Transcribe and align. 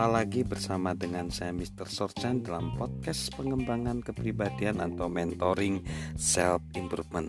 Berjumpa 0.00 0.16
lagi 0.24 0.42
bersama 0.48 0.96
dengan 0.96 1.28
saya 1.28 1.52
Mr. 1.52 1.84
Sorchan 1.84 2.40
dalam 2.40 2.72
podcast 2.80 3.36
pengembangan 3.36 4.00
kepribadian 4.00 4.80
atau 4.80 5.12
mentoring 5.12 5.84
self 6.16 6.64
improvement. 6.72 7.28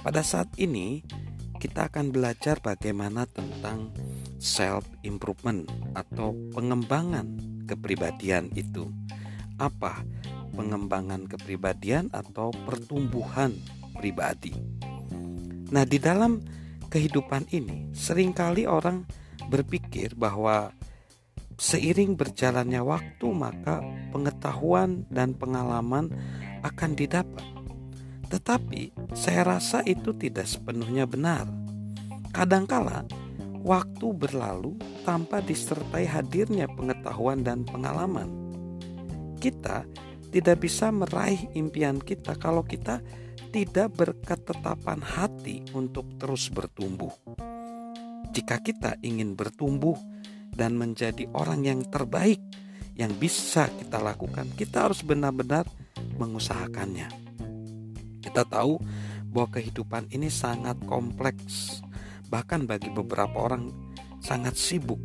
Pada 0.00 0.24
saat 0.24 0.48
ini 0.56 1.04
kita 1.60 1.92
akan 1.92 2.08
belajar 2.08 2.64
bagaimana 2.64 3.28
tentang 3.28 3.92
self 4.40 4.88
improvement 5.04 5.68
atau 5.92 6.32
pengembangan 6.56 7.28
kepribadian 7.68 8.56
itu. 8.56 8.88
Apa 9.60 10.00
pengembangan 10.56 11.28
kepribadian 11.28 12.08
atau 12.16 12.56
pertumbuhan 12.64 13.52
pribadi? 13.92 14.56
Nah, 15.68 15.84
di 15.84 16.00
dalam 16.00 16.40
kehidupan 16.88 17.52
ini 17.52 17.92
sering 17.92 18.32
kali 18.32 18.64
orang 18.64 19.04
berpikir 19.52 20.16
bahwa 20.16 20.72
Seiring 21.58 22.14
berjalannya 22.14 22.78
waktu, 22.86 23.26
maka 23.34 23.82
pengetahuan 24.14 25.02
dan 25.10 25.34
pengalaman 25.34 26.06
akan 26.62 26.94
didapat. 26.94 27.42
Tetapi 28.30 29.10
saya 29.10 29.42
rasa 29.42 29.82
itu 29.82 30.14
tidak 30.14 30.46
sepenuhnya 30.46 31.02
benar. 31.10 31.50
Kadangkala 32.30 33.02
waktu 33.66 34.06
berlalu 34.14 34.78
tanpa 35.02 35.42
disertai 35.42 36.06
hadirnya 36.06 36.70
pengetahuan 36.70 37.42
dan 37.42 37.66
pengalaman. 37.66 38.30
Kita 39.42 39.82
tidak 40.30 40.62
bisa 40.62 40.94
meraih 40.94 41.42
impian 41.58 41.98
kita 41.98 42.38
kalau 42.38 42.62
kita 42.62 43.02
tidak 43.50 43.98
berketetapan 43.98 45.02
hati 45.02 45.66
untuk 45.74 46.06
terus 46.22 46.52
bertumbuh. 46.54 47.10
Jika 48.30 48.60
kita 48.60 49.00
ingin 49.00 49.32
bertumbuh, 49.32 49.96
dan 50.58 50.74
menjadi 50.74 51.30
orang 51.38 51.62
yang 51.62 51.80
terbaik 51.86 52.42
yang 52.98 53.14
bisa 53.14 53.70
kita 53.78 54.02
lakukan, 54.02 54.50
kita 54.58 54.90
harus 54.90 55.06
benar-benar 55.06 55.70
mengusahakannya. 56.18 57.06
Kita 58.18 58.42
tahu 58.42 58.82
bahwa 59.30 59.48
kehidupan 59.54 60.10
ini 60.10 60.26
sangat 60.26 60.82
kompleks, 60.82 61.78
bahkan 62.26 62.66
bagi 62.66 62.90
beberapa 62.90 63.38
orang 63.38 63.70
sangat 64.18 64.58
sibuk 64.58 64.98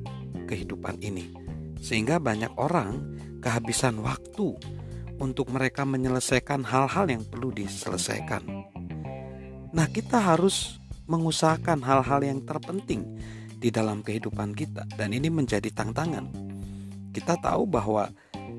kehidupan 0.50 1.06
ini, 1.06 1.30
sehingga 1.78 2.18
banyak 2.18 2.50
orang 2.58 3.14
kehabisan 3.46 4.02
waktu 4.02 4.58
untuk 5.22 5.54
mereka 5.54 5.86
menyelesaikan 5.86 6.66
hal-hal 6.66 7.06
yang 7.06 7.22
perlu 7.22 7.54
diselesaikan. 7.54 8.42
Nah, 9.70 9.88
kita 9.94 10.18
harus 10.18 10.82
mengusahakan 11.06 11.86
hal-hal 11.86 12.26
yang 12.26 12.42
terpenting 12.42 13.06
di 13.64 13.72
dalam 13.72 14.04
kehidupan 14.04 14.52
kita 14.52 14.84
dan 15.00 15.16
ini 15.16 15.32
menjadi 15.32 15.72
tantangan. 15.72 16.28
Kita 17.16 17.40
tahu 17.40 17.64
bahwa 17.64 18.12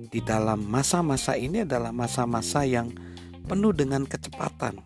di 0.08 0.24
dalam 0.24 0.64
masa-masa 0.64 1.36
ini 1.36 1.68
adalah 1.68 1.92
masa-masa 1.92 2.64
yang 2.64 2.88
penuh 3.44 3.76
dengan 3.76 4.08
kecepatan. 4.08 4.80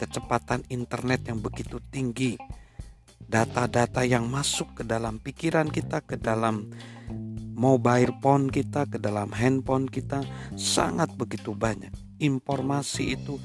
Kecepatan 0.00 0.64
internet 0.72 1.28
yang 1.28 1.44
begitu 1.44 1.76
tinggi. 1.92 2.40
Data-data 3.20 4.08
yang 4.08 4.24
masuk 4.32 4.80
ke 4.80 4.82
dalam 4.88 5.20
pikiran 5.20 5.68
kita, 5.68 6.00
ke 6.00 6.16
dalam 6.16 6.72
mobile 7.52 8.16
phone 8.24 8.48
kita, 8.48 8.88
ke 8.88 8.96
dalam 8.96 9.36
handphone 9.36 9.84
kita 9.84 10.24
sangat 10.56 11.12
begitu 11.20 11.52
banyak. 11.52 11.92
Informasi 12.24 13.20
itu 13.20 13.36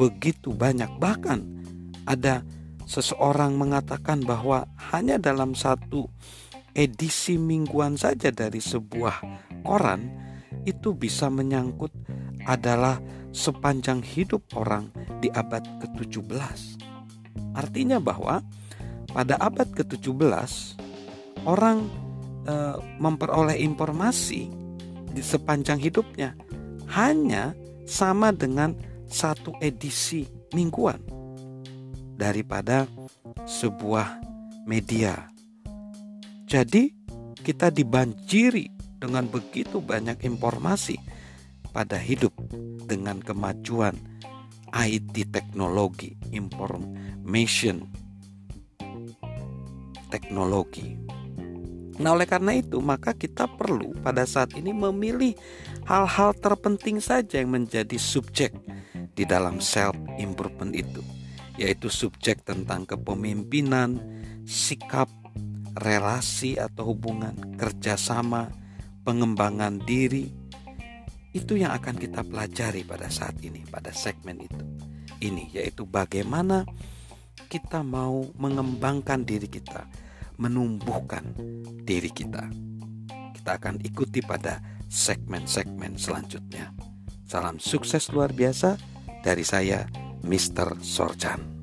begitu 0.00 0.56
banyak. 0.56 0.88
Bahkan 0.96 1.38
ada 2.08 2.40
seseorang 2.92 3.56
mengatakan 3.56 4.20
bahwa 4.20 4.68
hanya 4.92 5.16
dalam 5.16 5.56
satu 5.56 6.12
edisi 6.76 7.40
mingguan 7.40 7.96
saja 7.96 8.28
dari 8.28 8.60
sebuah 8.60 9.24
koran 9.64 10.12
itu 10.68 10.92
bisa 10.92 11.32
menyangkut 11.32 11.88
adalah 12.44 13.00
sepanjang 13.32 14.04
hidup 14.04 14.44
orang 14.52 14.92
di 15.24 15.32
abad 15.32 15.64
ke-17. 15.80 16.84
Artinya 17.56 17.96
bahwa 17.96 18.44
pada 19.08 19.40
abad 19.40 19.72
ke-17 19.72 20.52
orang 21.48 21.88
e, 22.44 22.54
memperoleh 23.00 23.56
informasi 23.56 24.52
di 25.08 25.22
sepanjang 25.24 25.80
hidupnya 25.80 26.36
hanya 26.92 27.56
sama 27.88 28.36
dengan 28.36 28.76
satu 29.08 29.56
edisi 29.64 30.28
mingguan 30.52 31.21
daripada 32.22 32.86
sebuah 33.42 34.22
media. 34.62 35.26
Jadi, 36.46 36.94
kita 37.42 37.74
dibanjiri 37.74 38.70
dengan 39.02 39.26
begitu 39.26 39.82
banyak 39.82 40.22
informasi 40.22 40.94
pada 41.74 41.98
hidup 41.98 42.30
dengan 42.86 43.18
kemajuan 43.18 43.98
IT 44.70 45.34
teknologi, 45.34 46.14
information 46.30 47.90
teknologi. 50.06 50.94
Nah, 51.98 52.14
oleh 52.14 52.30
karena 52.30 52.54
itu, 52.54 52.78
maka 52.78 53.10
kita 53.18 53.50
perlu 53.50 53.90
pada 54.06 54.22
saat 54.22 54.54
ini 54.54 54.70
memilih 54.70 55.34
hal-hal 55.90 56.30
terpenting 56.38 57.02
saja 57.02 57.42
yang 57.42 57.50
menjadi 57.50 57.98
subjek 57.98 58.54
di 59.12 59.26
dalam 59.26 59.58
self 59.58 59.98
improvement 60.16 60.72
itu 60.72 61.02
yaitu 61.60 61.92
subjek 61.92 62.44
tentang 62.44 62.88
kepemimpinan, 62.88 64.00
sikap, 64.48 65.08
relasi 65.76 66.56
atau 66.60 66.92
hubungan, 66.92 67.36
kerjasama, 67.56 68.52
pengembangan 69.04 69.80
diri. 69.82 70.32
Itu 71.32 71.56
yang 71.56 71.72
akan 71.72 71.96
kita 71.96 72.20
pelajari 72.28 72.84
pada 72.84 73.08
saat 73.08 73.40
ini, 73.40 73.64
pada 73.64 73.88
segmen 73.92 74.44
itu. 74.44 74.64
Ini 75.22 75.54
yaitu 75.62 75.88
bagaimana 75.88 76.68
kita 77.48 77.80
mau 77.80 78.28
mengembangkan 78.36 79.24
diri 79.24 79.48
kita, 79.48 79.88
menumbuhkan 80.36 81.32
diri 81.84 82.12
kita. 82.12 82.48
Kita 83.32 83.56
akan 83.56 83.80
ikuti 83.80 84.20
pada 84.20 84.60
segmen-segmen 84.92 85.96
selanjutnya. 85.96 86.72
Salam 87.24 87.56
sukses 87.56 88.12
luar 88.12 88.28
biasa 88.36 88.76
dari 89.24 89.40
saya 89.40 89.88
Mr. 90.22 90.76
Sorjan. 90.80 91.61